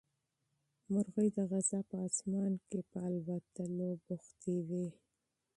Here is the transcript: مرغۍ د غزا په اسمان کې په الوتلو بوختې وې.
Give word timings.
مرغۍ 0.91 1.27
د 1.37 1.39
غزا 1.51 1.79
په 1.89 1.95
اسمان 2.07 2.53
کې 2.67 2.79
په 2.91 2.97
الوتلو 3.07 3.89
بوختې 4.05 4.55
وې. 4.67 4.87